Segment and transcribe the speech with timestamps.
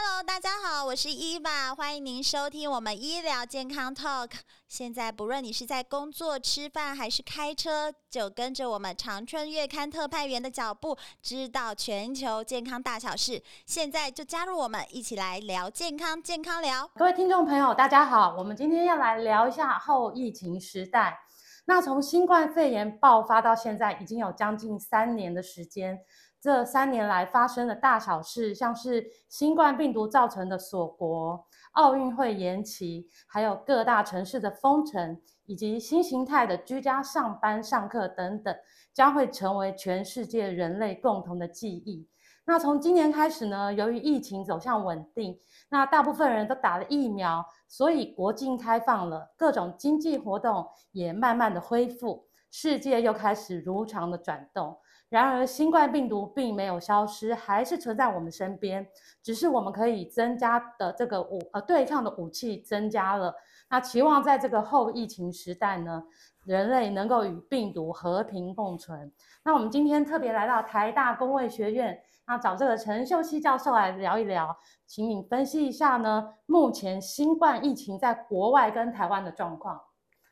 [0.00, 4.30] Hello，大家好，我是伊娃，欢迎您收听我们医疗健康 Talk。
[4.68, 13.42] 现在不论你是在工作、吃饭还是开车，就跟着我们长春月刊特派员的脚步，知道全球健康大小事。
[13.66, 16.88] 现在就加入我们，一起来聊健康，健康聊。
[16.94, 21.18] 各位听众朋友，大家好，我们今天要来聊一下后疫情时代。
[21.66, 25.98] 那从新冠肺炎爆发到现在，已经有将近三年的时间。
[26.40, 38.54] 这三年来发生的大小事，像是新冠病毒造成的锁国、奥运会延期，还有各大城市的封城，以及新形态的居家上班、上课等等，
[38.94, 42.08] 将会成为全世界人类共同的记忆。
[42.44, 54.78] 那从今年开始呢，由于疫情走向稳定，那大部分人都打了疫苗，所以国境开放了，各种经济活动也慢慢的恢复，世界又开始如常的转动。
[55.10, 58.86] 然而，新冠病毒并没有消失，还是存在我们身边，
[59.22, 63.34] 只是我们可以增加的这个武呃对抗的武器增加了。
[63.70, 66.02] 那期望在这个后疫情时代呢，
[66.44, 69.10] 人类能够与病毒和平共存。
[69.42, 74.54] 那我们今天特别来到台大公卫学院，那找这个陈秀熙教授来聊一聊，
[74.86, 79.80] 请你分析一下呢，目前新冠疫情在国外跟台湾的状况。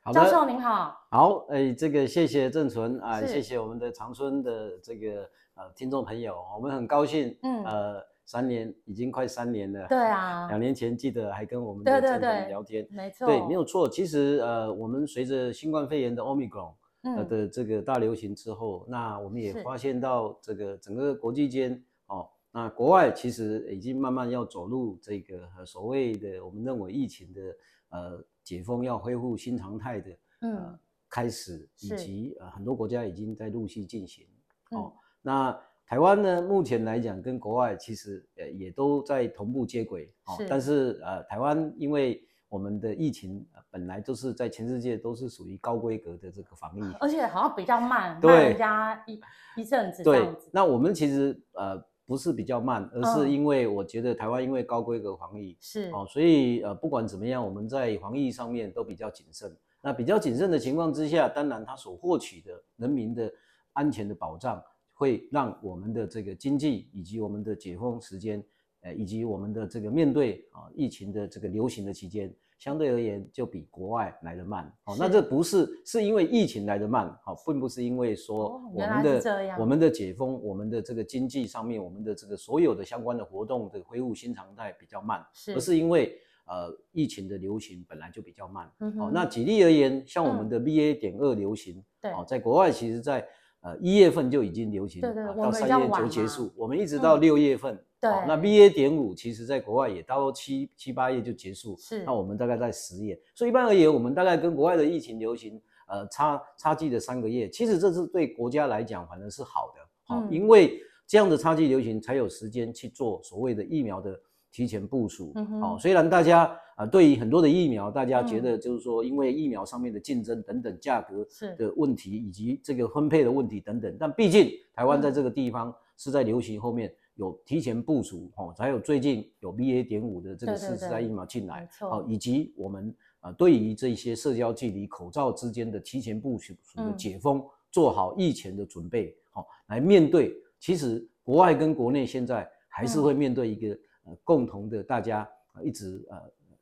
[0.06, 27.41] 好教授您好，好，哎，这个谢谢郑纯啊，谢谢我们的长春的这个呃听众朋友，我们很高兴，嗯，呃，三年已经快三年了，对啊， 两年前记得还跟我们的郑纯聊天，没错，对，没有错，其实呃，我们随着新冠肺炎的 Omicron 呃的这个大流行之后，那我们也发现到这个整个国际间哦，那国外其实已经慢慢要走入这个所谓的我们认为疫情的
[27.88, 28.24] 呃。
[28.47, 30.11] 解封要恢复新常态的，
[30.42, 30.78] 嗯、呃，
[31.11, 34.25] 开始以及呃很多国家已经在陆续进行。
[34.70, 40.15] 哦，嗯、那台湾呢，目前来讲跟国外其实呃也都在同步接轨。
[40.26, 49.20] 哦，是但是呃台湾因为我们的疫情本来都是在全世界都是属于高规格的这个防疫，而且好像比较慢，对，慢人家一
[49.56, 50.47] 一阵子这样子。
[50.47, 51.84] 对，那我们其实呃。
[52.06, 59.55] 不是比较慢，而是因为我觉得台湾因为高规格防疫是哦，所以呃不管怎么样，我们在防疫上面都比较谨慎。
[59.83, 63.31] 那比较谨慎的情况之下，当然它所获取的人民的
[63.72, 64.62] 安全的保障，
[64.94, 68.43] 会让我们的这个经济以及我们的解封时间，
[68.81, 72.33] 呃以及我们的这个面对啊疫情的这个流行的期间。
[72.59, 74.72] 相对而言，就比国外来的慢。
[74.84, 88.67] 哦，那这不是是因为疫情来的慢，好，并不是因为说我们的我们的解封，我们的这个经济上面，我们的这个所有的相关的活动的恢复新常态比较慢，是，而是因为呃疫情的流行本来就比较慢。
[88.99, 93.27] 哦，那举例而言，像我们的 BA 点二流行，对，哦，在国外其实在
[93.61, 97.78] 呃一月份就已经流行，对对，到三月就结束，我们一直到六月份。
[97.98, 105.58] 对，那 BA 点五其实在国外也到七七八月就结束，是，那我们大概在十月，所以一般而言，我们大概跟国外的疫情流行，
[105.88, 114.20] 呃，差差距的三个月，其实这是对国家来讲反正是好的，好、嗯，因为这样的差距流行才有时间去做所谓的疫苗的
[114.52, 121.26] 提前部署，好、嗯哼，虽然大家啊、呃、对于很多的疫苗，大家觉得就是说，因为疫苗上面的竞争等等价格
[121.56, 126.94] 的问题，以及这个分配的问题等等，但毕竟台湾在这个地方是在流行后面。
[127.16, 140.34] 有提前部署，哦，还有最近有 BA 点五的这个次世代疫苗进来，哦，以及我们啊对于这些社交距离、口罩之间的提前部署的解封，嗯、做好疫前的准备，好来面对。
[140.60, 145.28] 其实国外跟国内现在还是会面对一个、嗯、呃共同的，大家
[145.65, 146.19] 一直呃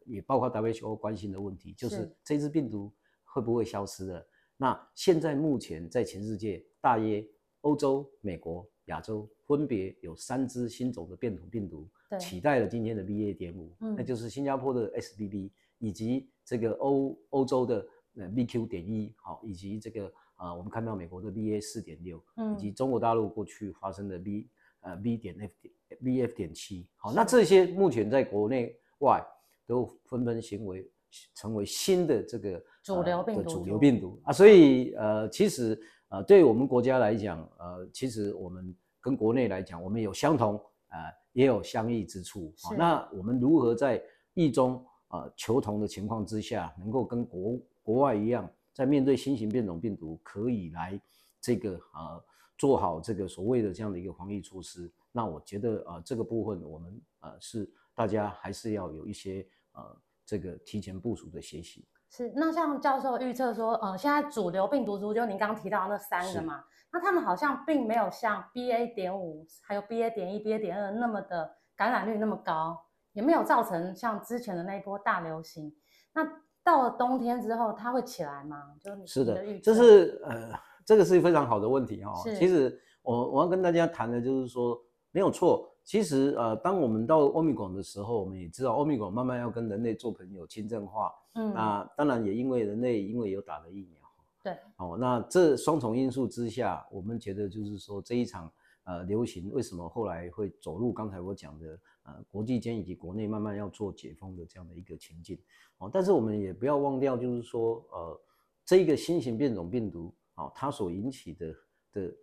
[0.06, 2.93] 也包括 WHO 关心的问题，就是这支病毒
[3.25, 4.26] 会不会消失了？
[4.56, 7.26] 那现在目前在全世界，大约
[7.62, 8.64] 欧洲、美国。
[8.86, 11.88] 亚洲分别有三支新种的变种病毒
[12.20, 17.86] 取代了今天的 BA 点五，那就是新加坡的 SBB，以及这个欧欧洲的
[18.16, 22.22] 呃 BQ 点一，好，以及这个啊我们看到美国的 BA 四点六，
[22.56, 24.48] 以及中国大陆过去发生的 B
[24.81, 29.25] 呃 B 点 F 点 BF 点七，好，那这些目前在国内外
[29.66, 30.90] 都纷纷成为
[31.34, 34.20] 成为新的这个主流病毒主流病毒。
[34.25, 35.80] 啊，所以呃其实。
[36.08, 40.54] 啊，对于我们国家来讲，呃，其实我们跟国内来讲，我们有相同，
[40.88, 40.98] 呃，
[41.32, 42.52] 也有相异之处。
[42.56, 44.00] 是那我们如何在
[44.34, 51.00] 异中啊求同的情况之下，能够跟国国外一样，在面对新型变种病毒，可以来
[51.40, 52.24] 这个呃
[52.56, 54.92] 做好这个所谓的这样的一个防疫措施？
[55.10, 61.84] 那我觉得啊，这个部分我们呃是大家还是要有一些呃这个提前部署的学习。
[62.16, 66.62] 是，那像教授预测说，呃，现在主流病毒株就您刚刚提到那三个嘛，
[66.93, 72.81] 那他们好像并没有像 BA 点五还有 BA 点一、BA 点二那么的感染率那么高，
[73.14, 75.75] 也没有造成像之前的那一波大流行。
[76.12, 76.25] 那
[76.62, 78.62] 到了冬天之后，它会起来吗？
[78.81, 80.52] 就是是的，这是呃，
[80.87, 82.22] 这个是非常好的问题哈、哦。
[82.38, 84.81] 其实我我要跟大家谈的就是说，
[85.11, 85.69] 没有错。
[85.84, 91.12] 其实呃，当我们到欧米伽的时候，我们也知道欧米伽慢慢要跟人类做朋友、亲政化。
[91.34, 94.00] 嗯，那当然也因为人类因为有打了疫苗。
[94.42, 94.56] 对。
[94.78, 98.50] 哦，那这双重因素之下，我们觉得就是说这一场
[98.84, 105.38] 呃流行为什么后来会走入刚才我讲的呃国际间以及国内慢慢要做解封的这样的一个情境。
[105.76, 108.20] 哦，但是我们也不要忘掉，就是说呃
[108.64, 111.54] 这一个新型变种病毒啊、哦，它所引起的
[111.92, 112.14] 的。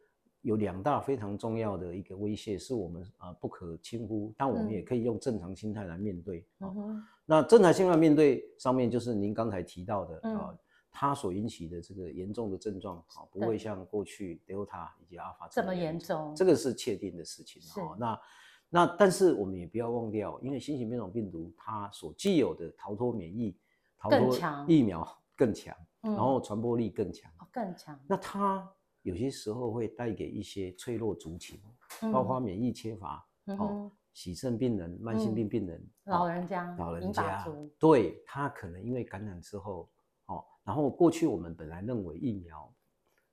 [0.42, 6.44] 有两大非常重要的一个威胁，是我们啊不可轻忽，但我们也可以用正常心态来面对。
[6.60, 10.58] 嗯哦、那正常心态面对上面，就是您刚才提到的啊、嗯哦，
[10.92, 17.62] 它所引起的这个严重的症状啊、哦，不会像过去 Delta 以及 Alpha 这么严重，这个是确定的事情。
[17.80, 18.20] 哦，那
[18.68, 23.56] 那但是我们也不要忘掉，因为新型变种病毒它所既有的逃脱免疫、
[23.96, 24.36] 逃脱
[24.68, 25.08] 疫苗
[25.38, 28.00] 更强，然后传播力更强，嗯、更强。
[28.08, 28.68] 那它。
[29.04, 31.60] 有些时候会带给一些脆弱族群，
[32.02, 37.46] 嗯、包括免疫缺乏、嗯、哦，洗肾病人、慢性病病人、老人家、老人家，
[37.80, 39.90] 对他可能因为感染之后，
[40.28, 42.72] 哦，然后过去我们本来认为疫苗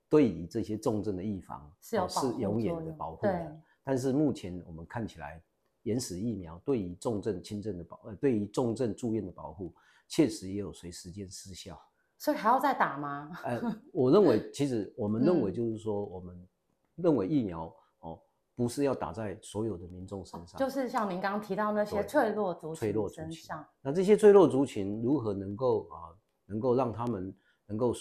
[0.08, 5.42] 对于这些重症的预防是是永远的保护的，但是目前我们看起来，
[5.82, 9.74] 原始疫苗对于重症、轻症的保，呃，对于重症住院的保护，
[10.06, 11.78] 确实也有随时间失效。
[12.18, 13.30] 所以还要再打吗？
[13.44, 13.60] 呃，
[13.92, 16.36] 我认为，其实我们 认为就是说，我们
[16.96, 18.20] 认为疫苗哦，
[18.56, 23.56] 不是要打在所有的民众身上，就是像您刚刚提到那些脆弱族群脆弱族群。
[23.80, 26.10] 那这些脆弱族群如何能够啊，
[26.44, 27.32] 能够让他们
[27.66, 27.94] 能够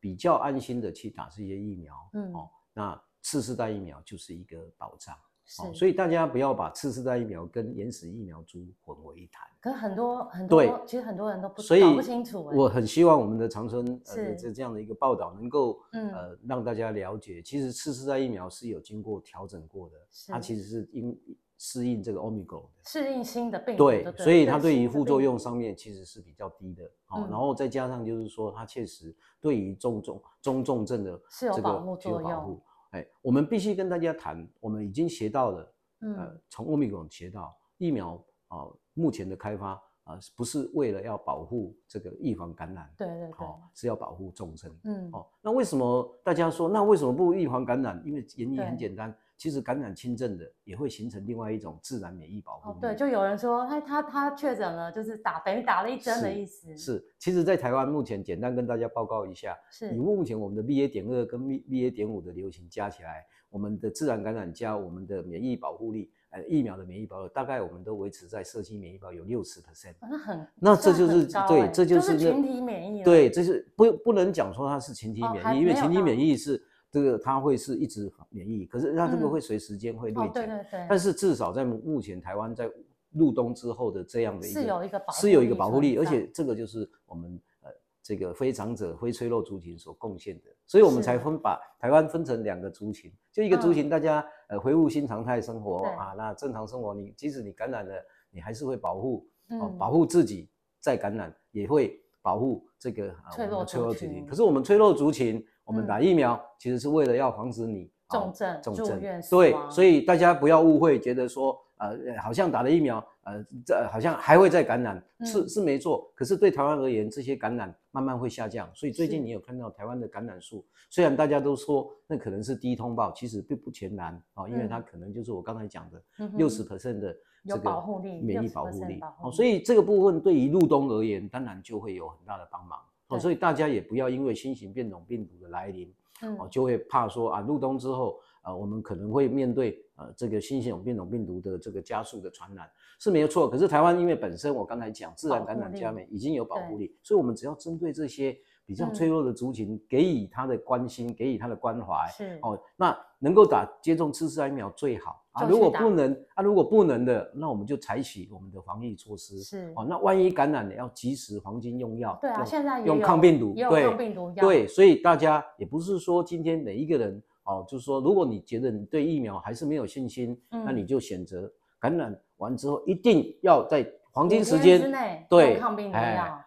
[0.00, 1.94] 比较安心的去打这些疫苗？
[2.14, 5.16] 嗯，哦，那次世代疫苗就是一个保障。
[5.58, 9.46] 哦，所以大家不要把次世代疫苗跟原始疫苗株混为一谈。
[9.60, 12.50] 可是很多很多，对，其实很多人都不所以搞不清楚。
[12.54, 19.96] 我很希望我们的长春呃这这样的一个报道能够呃让大家了解，其实次世代疫苗是有经过调整过的，
[20.28, 21.16] 它其实是因
[21.58, 23.84] 适应这个 Omicron 的，适应新的病毒。
[23.84, 26.82] 对，所以它对于副作用上面其实是比较低的。
[27.04, 32.60] 好，然后再加上就是说，它确实对于中重中重症的这个具有保护。
[32.92, 38.14] 哎，我们必须跟大家谈，我们已经学到了，嗯、呃，从欧米伽学到疫苗
[38.48, 39.70] 啊、呃，目前的开发
[40.04, 48.02] 啊、呃，不是为了要保护这个预防感染，对对对，哦，是要保护众生，嗯，哦，那为什么大家说，那为什么不预防感染？
[48.04, 49.14] 因为原因很简单。
[49.42, 52.70] 其实感染轻症的也会形成另外一种自然免疫保护。
[52.70, 56.68] 哦，对，就有人说，他他他确诊了，就是打等于打了一针的意思。
[56.76, 60.88] 是，是，其实，在台湾目前，简单跟大家报告一下，是以目前我们的 BA.
[60.88, 61.92] 点二跟 BA.
[61.92, 69.94] 点五的流行加起来，我们的自然感染加我们的免疫保护力，呃，疫苗的免疫保护，大概我们都维持在社区免疫保有六十 percent。
[70.02, 73.02] 那很，那这就是对，这就是群体免疫。
[73.02, 76.62] 对，这是不不能讲说它是群体免疫，因为群体免疫是。
[76.92, 80.32] 这个它会是一直免疫，可是它这个会随时间会锐减。
[80.34, 80.86] 对对对。
[80.90, 82.70] 但是至少在目前台湾在
[83.10, 87.70] 入冬之后的这样的一个是有一个保是有一个保护力，而且这个就是我们呃
[88.02, 97.94] 这个非长者非脆弱族群所贡献的，所以我们才分把台湾分成两个族群，就一个族群大家呃恢复新常态生活啊，那正常生活你即使你感染了，
[98.30, 105.42] 你还是会保护哦保护自己再感染也会保护这个脆弱脆弱族群，可是我们脆弱族群。
[105.64, 109.00] 我们打疫苗其实是为了要防止你重症、重症，
[109.30, 116.12] 对，所以大家不要误会，觉得说呃，好像打了疫苗，呃，这好像还会再感染，是是没错。
[116.14, 118.70] 可是对台湾而言，这些感染慢慢会下降。
[118.74, 127.16] 所以最近你有看到台湾的感染数，虽然大家都说那可能是低通报，其实并不全然啊，因为它可能就是我刚才讲的六十 percent 的
[127.46, 127.82] 这个
[128.20, 129.00] 免疫保护力。
[129.22, 132.78] 哦，所以这个部分对于入冬而言，当然就会有很大的帮忙。
[133.16, 135.92] 哦，所以大家也不要因为新型变种病毒的来临，
[136.38, 143.48] 哦，就会怕说啊，入冬之后啊，我们可能会面对呃这个新型变种病毒的这个加速的传染是没有错。
[143.48, 148.36] 可是台湾因为本身我刚才讲自然感染加冕已经有保护力，所以我们只要针对这些
[148.72, 155.22] 比较脆弱的族群给予他的关心，给予他的关怀，是哦，那能够打接种次世代疫苗最好。
[155.32, 159.42] 啊，如果不能啊，如果不能的，那我们就采取我们的防疫措施。
[159.42, 162.18] 是哦，那万一感染了，要及时黄金用药。
[162.22, 164.42] 对啊，现在用抗病毒，也有抗病毒药。
[164.42, 176.38] 对，所以大家也不是说今天每一个人哦，就是说，如果你觉得你对疫苗还是没有信心，那你就选择感染完之后一定要在黄金时间之内对抗病毒药。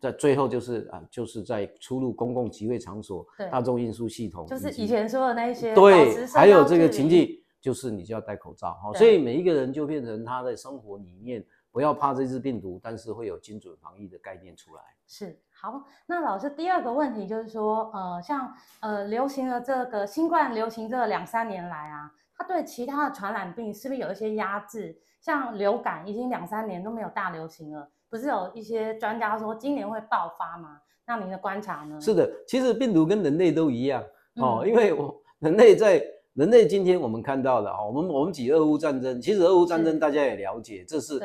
[0.00, 7.28] 在最后就是啊，就是在出入公共集会场所、大众运输系统，就是以前说的那些对，还有这个情境。
[7.58, 14.82] 就是你就要戴口罩哈，所以每一个人就变成他的生活里面不要怕这只病毒，但是会有精准防疫的概念出来。
[15.08, 24.96] 是好，那老师第二个问题就是说，呃，像呃流行了这个新冠流行这两三年来啊，它对其他的传染病是不是有一些压制？
[25.20, 30.80] 像流感已经两三年都没有大流行了，不是有一些专家说今年会爆发吗？
[31.06, 32.00] 那您的观察呢？
[32.00, 34.02] 是的，其实病毒跟人类都一样
[34.36, 41.20] 哦，嗯、因为我人类在人类今天我们看到的哦，我们我们举俄乌战争，其实俄乌战争大家也了解，是这是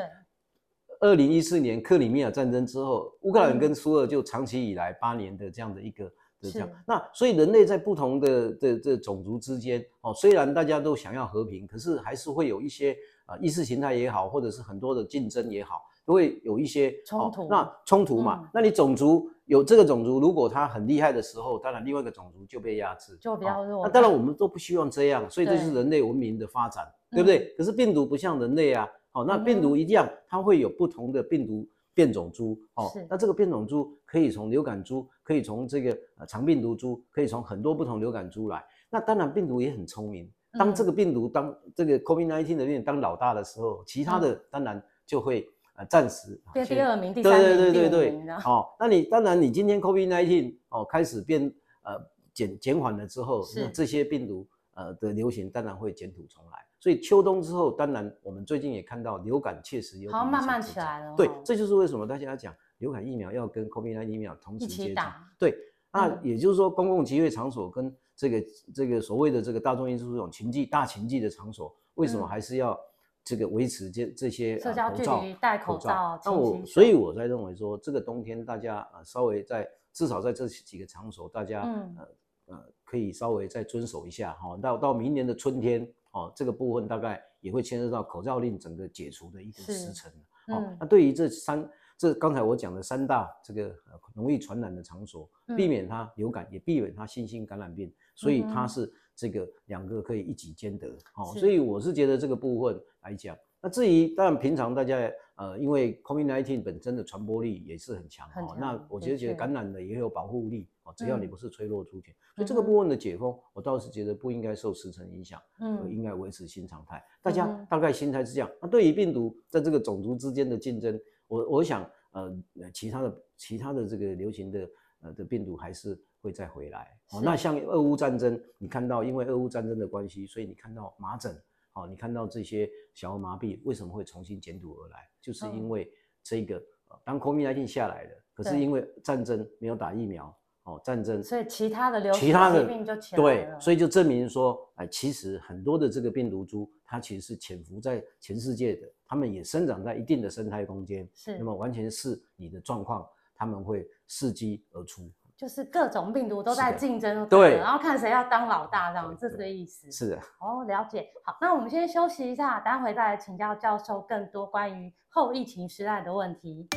[1.00, 6.04] 二零一四年克里米亚战争之后，乌克兰跟苏俄就长期以来八年的这样的一个
[6.42, 12.94] 的这样，那所以人类在不同的的这种族之间哦，虽然大家都想要和平，可是还是会有一些
[13.24, 15.80] 啊意识形态也好，或者是很多的竞争也好。
[16.04, 23.84] 都会有一些冲突，那冲突嘛，那你种族有这个种族，如果他很厉害的时候，当然另外一个种族就被压制，就比较弱。
[23.84, 27.54] 那当然我们都不希望这样，所以这是人类文明的发展，对不对？
[27.56, 38.64] 可是病毒不像人类啊，好，那病毒一样，它会有不同的病毒变种株，哦，那这个变种株可以从流感株，可以从这个呃肠病毒株，可以从很多不同流感株来。
[38.90, 40.28] 那当然病毒也很聪明，
[40.58, 45.48] 当这个病毒当这个 COVID-19 的病当老大的时候，其他的当然就会。
[45.74, 51.50] 呃，暂时变第二名，第三名，对对对对对，哦，那你当然，你今天 COVID-19 哦开始变
[51.82, 51.98] 呃
[52.34, 56.58] 减减缓了之后，那这些病毒呃的流行当然会卷土重来。
[56.78, 61.14] 所以秋冬之后，当然我们最近也看到流感确实有好慢慢起来了。
[61.16, 65.04] 对，这就是为什么大家讲流感疫苗要跟 COVID-19 疫苗同时接种。
[65.38, 65.56] 对，
[65.90, 72.78] 那也就是说，公共集会场所跟这个这个所谓的这个大众运输这种情境大情境的场所，为什么还是要？
[73.24, 82.08] 这个维持这这些社交距离、戴口罩，那我所以我才认为说，这个冬天大家呃稍微在至少在这几个场所，大家呃
[82.46, 84.56] 呃可以稍微再遵守一下哈。
[84.56, 90.10] 到到明年的春天哦，这个部分大概也会牵涉到口罩令整个解除的一个时程。
[90.48, 93.72] 哦，那对于这三这刚才我讲的三大这个
[94.14, 98.92] 容易传染的场所，避免它流感，也避免它新型感染病，所以它是。
[99.14, 117.02] 这个两个可以一举兼得，哦，所以我是觉得这个部分来讲，那至于当然平常大家呃，因为 COVID-19 本身的传播力也是很强，哦，那我觉得觉得感染的也有保护力，哦，只要你不是脆弱族群，所以这个部分的解封，我倒是觉得不应该受时程影响，嗯，应该维持新常态。
[117.22, 118.50] 大家大概心态是这样。
[118.60, 122.34] 那对于病毒在这个种族之间的竞争，我我想呃，
[122.72, 124.70] 其他的其他的这个流行的
[125.02, 126.00] 呃的病毒还是。
[126.22, 127.20] 会再回来哦。
[127.20, 131.36] 那像俄乌战争，你看到因为俄乌战争的关系，所以你看到麻疹，
[131.74, 135.08] 哦，你看到这些小儿麻痹为什么会重新卷土而来？
[135.20, 136.62] 就是因为这个，
[137.04, 143.50] 当 COVID-19 下来了，可是因为战争没有打疫苗，哦，战争，所以其他的流行疾病就起来了。
[143.50, 155.10] 对，所以就证明说，哎，其实很多的这个病毒株，它其实是潜伏在全世界的，它们也生长在一定的生态空间，是，那么完全是你的状况，他们会伺机而出。
[155.42, 159.90] 就是各种病毒都在竞争，对，然后看谁要当老大，这样，这是个意思。
[159.90, 160.16] 是的。
[160.38, 161.08] 哦，了解。
[161.24, 166.68] 好，那我们先休息一下，待会再来请教教授更多关于后疫情时代的问题。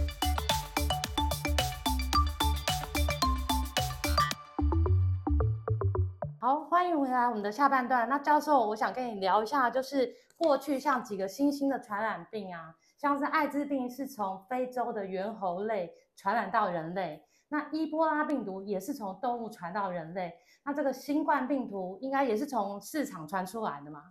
[6.41, 8.09] 好，欢迎回来我们的下半段。
[8.09, 17.23] 那教授，我想跟你聊一下，就是过去像几个新兴的传染病啊，像是艾滋病是从非洲的猿猴类传染到人类。
[17.47, 20.33] 那伊波拉病毒也是从动物传到人类，
[20.65, 24.01] 那这个新冠病毒应该也是从市场传出来的嘛？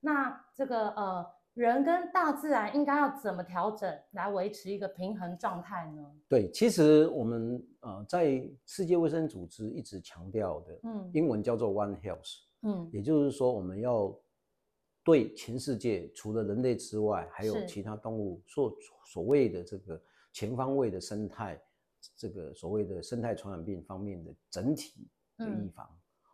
[0.00, 6.12] 那这个呃，人跟大自然应该要怎么调整来维持一个平衡状态呢？
[6.28, 14.16] 对，其实我们呃在世界卫生组织一直强调的，嗯，英文叫做 One Health，嗯，也就是说我们要
[15.02, 18.72] 对全世界除了人类之外，还有其他动物所
[19.04, 20.00] 所谓的这个
[20.32, 21.60] 全方位的生态。
[22.16, 25.08] 这个所谓的生态传染病方面的整体
[25.38, 25.88] 的预防，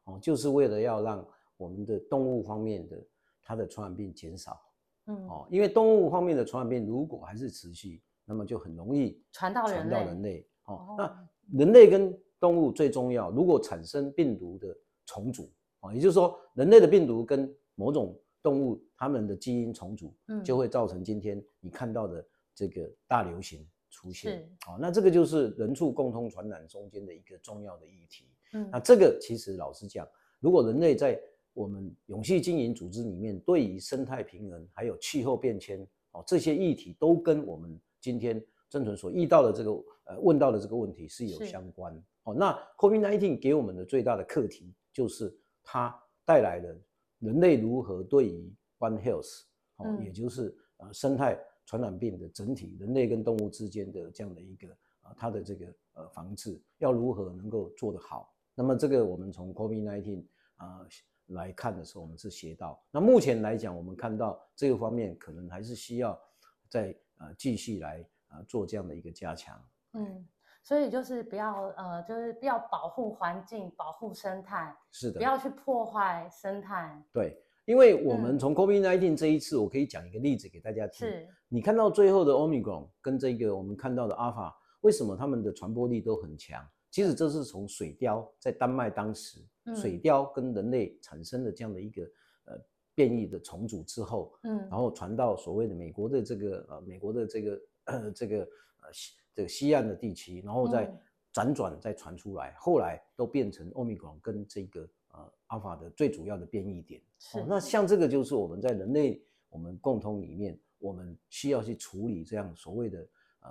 [0.04, 1.26] 哦，就是为了要让
[1.56, 3.02] 我们的动物方面的
[3.42, 4.60] 它的传染病减少，
[5.06, 14.76] 嗯，哦，因为动物方面的传染病如果还是持续，那么就很容易传到传到人类，哦，那人类跟动物最重要，如果产生病毒的
[15.06, 15.50] 重组，
[15.80, 22.24] 哦，也就是说人类的病毒跟某种动物它们的基因重组，嗯，就会造成今天你看到的
[22.54, 23.66] 这个大流行。
[23.92, 28.24] 出现，好，那这个就是人畜共同传染中间的一个重要的议题。
[28.54, 30.08] 嗯，那这个其实老实讲，
[30.40, 31.20] 如果人类在
[31.52, 39.70] 我们永续经营组织里面，对于生态平衡还有气候变迁，哦，这些议题都跟我们今天曾存所遇到的这个
[40.04, 41.94] 呃问到的这个问题是有相关。
[42.24, 45.32] 哦，那 COVID-19 给我们的最大的课题就是
[45.62, 45.94] 它
[46.24, 46.74] 带来了
[47.18, 49.42] 人类如何对于 One Health，
[49.76, 51.38] 哦，也就是呃生态。
[51.72, 54.68] 传染病的整体人类跟动物之间的这样的一个
[55.00, 58.30] 啊，它的这个呃防治要如何能够做得好？
[58.54, 60.22] 那么这个我们从 COVID-19
[60.56, 60.86] 啊
[61.28, 62.78] 来看的时候，我们是学到。
[62.90, 66.20] 那目前来讲，我们看到这个方面可能还是需要
[66.68, 69.58] 再呃继续来啊做这样的一个加强。
[69.94, 70.28] 嗯，
[70.62, 77.02] 所以就是不要呃，就是不要保护环境，保护生态，是的，不要去破坏生态。
[77.14, 77.42] 对。
[77.64, 81.06] 因为我们从 COVID-19 这一次，我可以讲一个例子给大家听。
[81.06, 86.60] 是，你看到最后的 Omicron 跟这个我们看到的 Alpha，为什么他们的传播力都很强？
[86.90, 89.38] 其实这是从水貂在丹麦当时，
[89.76, 92.02] 水貂跟人类产生的这样的一个
[92.46, 92.60] 呃
[92.96, 100.92] 变异的重组之后，嗯，然后传到所谓的美国的这个呃美国的这个呃这个呃西这个西岸的地区，然后再
[101.32, 104.88] 辗转再传出来，后来都变成 Omicron 跟这个。
[105.12, 107.00] 呃，阿法的最主要的变异点。
[107.18, 113.06] 是、哦，那像这个就是我们在人类我们共通里面，我们需要去处理这样所谓的
[113.40, 113.50] 呃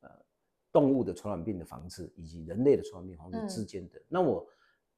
[0.00, 0.10] 呃
[0.72, 3.98] 动物的传染病的防治，以及人类的传染病防治之间的。
[3.98, 4.46] 嗯、那我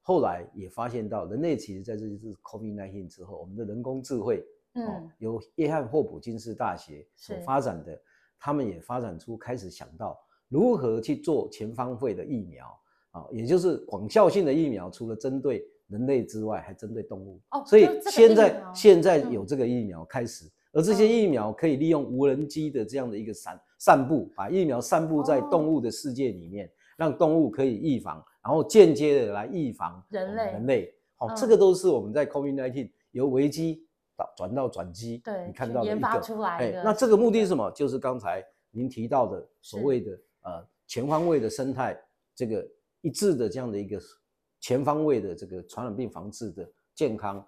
[0.01, 8.01] 后来也发现到，人类其实在这一次 COVID-19 之后，我们的人工智慧，嗯，哦、由约翰霍普金斯大学所发展的，
[8.39, 12.67] 他们也发展出开始想到如何去做全方位的疫苗。
[13.11, 30.45] 啊、哦，也就是广效性的疫苗，除了针对人类之外，还针对动物，哦、所以现在现在有这个疫苗开始，嗯、而这些疫苗可以利用无人机的这样的一个散散布，把疫苗散布在动物的世界里面，哦、让动物可以预防，然后间接的来预防人类。
[30.53, 33.83] 人类，好、哦，嗯、这个都是我们在 COVID-19 由危机
[34.15, 36.83] 到转到转机，对，你看到的一个研发出来的。
[36.85, 37.71] 那这个目的是什么？
[37.71, 41.99] 就是刚才您提到的所谓的呃全方位的生态，
[42.35, 42.63] 这个
[43.01, 43.99] 一致的这样的一个。
[44.69, 47.43] 全方位的这个传染病防治的健康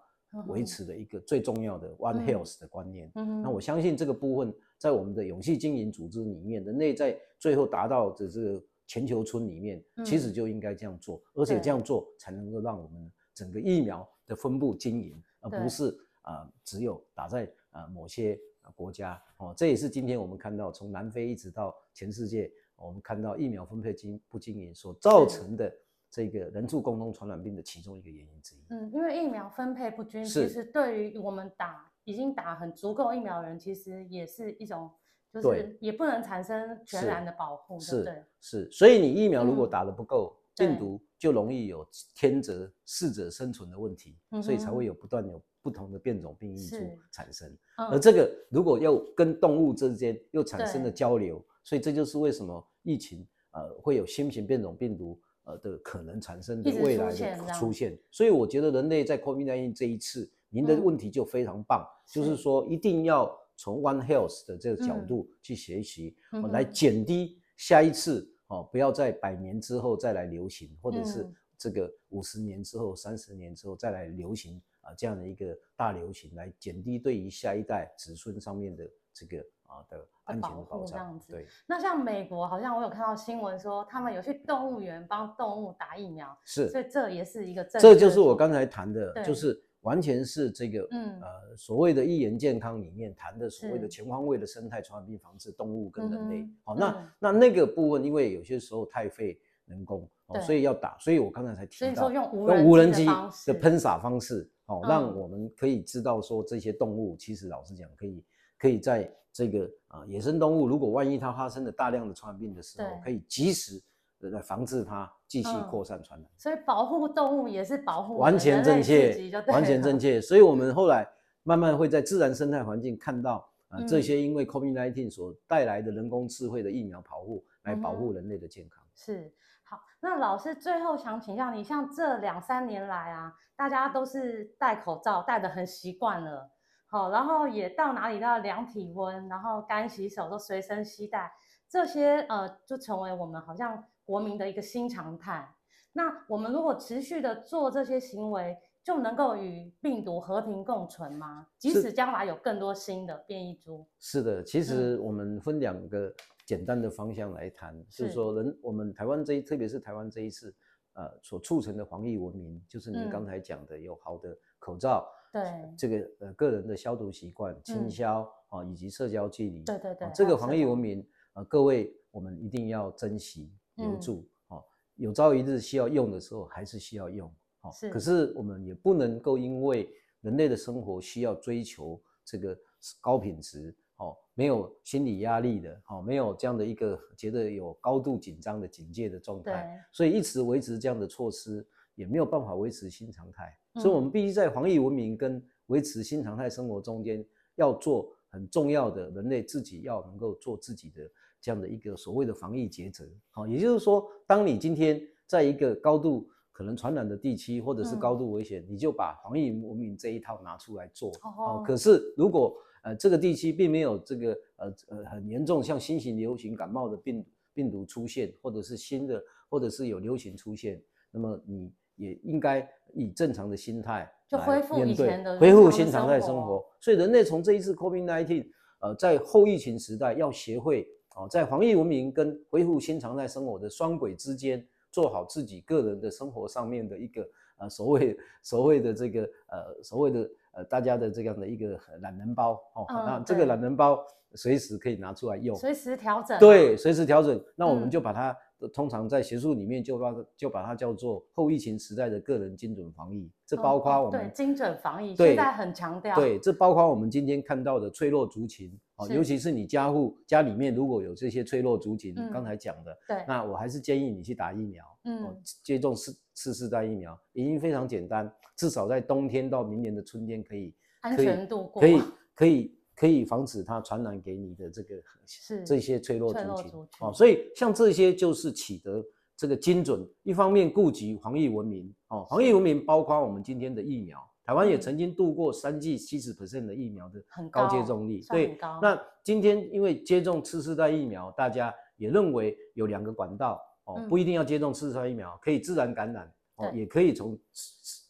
[0.46, 3.12] 维持的一个最重要的 One Health 的观念。
[3.16, 18.40] 嗯，那我相信这个部分在我们的永续经营组织里面，人类在最后达到的这个全球村里面，其实就应该这样做，而且这样做才能够让我们整个疫苗的分布经营，而不是啊只有打在啊某些
[18.74, 19.22] 国家。
[19.36, 25.70] 哦，这也是今天我们看到从南非一直到全世界，我们看到疫苗分配经不经营所造成的。
[26.10, 28.64] 这个人畜共通传染病的其中一个原因之一。
[28.70, 34.90] 嗯，因为疫苗分配不均，其实对于我们打已经打很足够疫苗的人，其实也是一种，
[35.32, 38.70] 就是也不能产生全然的保护，是对，是。
[38.72, 46.76] 所以你疫苗如果打得不够，嗯、病毒就容易有天择适者生存的问题，所以才会有不断有不同的变种病异株
[47.12, 47.48] 产生。
[47.76, 55.20] 嗯、而这个如果又跟动物之间又产生了交流，所以这就是为什么疫情呃会有新型变种病毒。
[55.50, 62.40] 呃的可能产生的未来的出现，所以我觉得人类在 COVID-19 这一次，您的问题就非常棒，嗯、就是。
[62.40, 79.44] 说一定要从 One Health 的这个角度去学习，嗯、来减低下一次哦，不要在百年之后再来流行，或者是这个五十年之后、三十年之后再来流行啊这样的一个大流行，来减低对于下一代子孙上面的这个。
[79.70, 81.16] 啊的安全的保障。
[81.28, 87.80] 对，那像美国，好像我有看到新闻说，他们有去动物园帮动物打疫苗，是，所以这也是一个正。
[87.80, 96.48] 这就是我刚才谈的，就是完全是这个，嗯呃，所谓的一元健康里面谈的所谓的全方位的生态传染病防治，动物跟人类。
[96.64, 100.10] 好，那那那个部分，因为有些时候太费人工，
[100.44, 102.28] 所以要打，所以我刚才才提到用
[102.64, 103.06] 无人机
[103.46, 108.24] 的喷洒方式，好，让我们可以知道说这些动物其实老实讲可以。
[108.62, 113.80] 可以在这个啊野生动物，如果万一它发生了大量的传染病的时候，可以及时
[114.18, 116.28] 来防治它继续扩散传染。
[116.28, 116.36] 嗯。
[116.36, 120.20] 所以保护动物也是保护完全正确，完全正确。
[120.20, 121.08] 所以我们后来
[121.42, 128.84] 慢慢会在自然生态环境看到啊这些因为 COVID-19 所带来的人工智慧的疫苗保护，来保护人类的健康。
[128.84, 129.32] 嗯、是
[129.70, 136.50] 好，那老师最后想请教你，像这两三年来啊，大家都是戴口罩戴得很习惯了。
[136.88, 141.32] 好，然后也到哪里都要量体温，然后干洗手都随身携带，
[141.68, 145.54] 这些呃就成为我们好像国民的一个新常态。
[145.92, 151.46] 那我们如果持续的做这些行为，就能够与病毒和平共存吗？
[151.58, 153.86] 即使将来有更多新的变异株？
[153.98, 156.12] 是的，其实我们分两个
[156.46, 160.54] 简单的方向来谈，嗯、就是说人我们台湾这一特别是台湾这一次
[160.94, 165.06] 呃所促成的防疫文明，就是您刚才讲的有好的口罩。
[165.32, 165.42] 对
[165.78, 174.64] 这个呃个人的消毒习惯、清消啊，以及社交距离，对对对，这个防疫文明啊，各位我们一定要珍惜留住哦。
[174.96, 177.32] 有朝一日需要用的时候，还是需要用。
[177.60, 178.32] 好，可是。
[178.36, 179.88] 我们也不能够因为
[180.20, 182.56] 人类的生活需要追求这个
[183.00, 197.24] 高品质哦，没有心理压力的，哦，没有这样的一个觉得有高度紧张的警戒的状态，所以一直维持这样的措施也没有办法维持新常态，嗯、所以我们必须在防疫文明跟维持新常态生活中间
[197.56, 201.02] 要做很重要的，人类自己要能够做自己的
[201.40, 206.28] 这样的一个所谓的防疫抉择，好，也就是说，当你今天在一个高度
[206.60, 220.78] 可能传染的地区或者是高度危险，嗯、你就把防疫文明这一套拿出来做，哦，可是如果呃，这个地区并没有这个呃呃很严重像新型流行感冒的病病毒出现，或者是新的，或者是有流行出现，
[221.10, 226.62] 那么你也应该以正常的心态就恢复以前的恢复新常态生活。
[226.78, 228.46] 所以人类从这一次 COVID-19，
[228.80, 240.30] 呃，在后疫情时代要学会哦，在防疫文明跟恢复新常态生活的双轨之间，做好自己个人的生活上面的一个呃所谓所谓的这个呃所谓的。
[240.52, 247.40] 呃，大家的这样的一个懒人包哦，嗯、那这个懒人包随时可以拿出来用，随时调整，对，随时调整。
[247.56, 253.30] 那我们就把它，嗯、通常在学术里面就把就把它叫做后疫情时代的个人精准防疫。
[253.46, 256.14] 这包括我们、嗯、对精准防疫，现在很强调。
[256.14, 268.32] 对，这包括我们今天看到的脆弱族群哦，尤其是你家户家里面如果有这些脆弱族群，嗯、刚才讲的，对，那我还是建议你去打疫苗，嗯，接种四次世代疫苗已经非常简单。
[268.56, 272.02] 至少在冬天到明年的春天可以安全度过，可以
[272.34, 274.94] 可以可以防止它传染给你的这个
[275.26, 279.04] 是这些脆弱族群哦，所以像这些就是取得
[279.36, 293.60] 这个精准，一方面顾及防疫文明哦，防疫文明包括我们今天的疫苗，台湾也曾经度过三剂七十 percent 的疫苗的高接种率，对，那今天因为接种次世代疫苗，大家也认为有两个管道
[293.94, 297.38] 哦，不一定要接种次世代疫苗，可以自然感染哦，也可以从。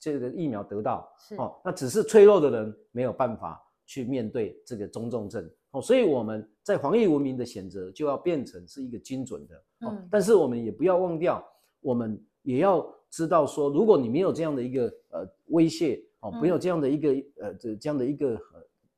[0.03, 5.47] 这个疫苗得到哦，那只是脆弱的人没有办法去面对这个中重症。
[5.73, 9.57] 哦，所以我们在防疫文明的选择就要变成是一个精准的。
[9.81, 11.47] 哦，嗯、但是我们也不要忘掉，
[11.83, 18.41] 我们也要知道说，如果你没有这样的一个呃威胁哦，没有这样的一个、嗯、呃这这样的一个呃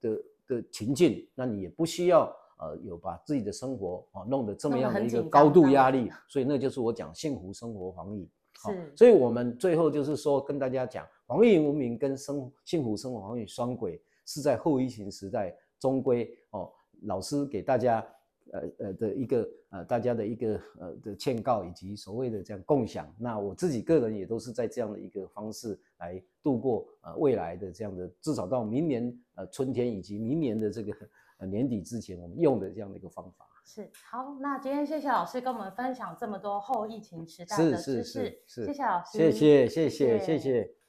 [0.00, 8.28] 的的情境，那你也不需要呃有把自己的生活哦弄得这么样的一个高度压力，所以那就是我讲幸福生活防疫。
[8.64, 16.70] 是，所以我们最后就是说，跟大家讲，防疫文明跟生幸福生活防疫双轨是在后疫情时代终归哦，
[17.02, 18.06] 老师给大家
[18.52, 23.12] 呃呃的一个呃大家的一个呃的劝告以及所谓的这样共享。
[23.18, 31.08] 那我自己个人也都是在这样的一个方式来度过呃未来的这样的，至少到明年呃春天以及明年的这个呃
[31.46, 33.46] 年底之前，我们用的这样的一个方法。
[33.64, 40.18] 是好，那今天谢谢老师跟我们分享这么多后疫情时代的知识，谢谢老师，谢谢谢谢谢谢。
[40.18, 40.81] 谢谢。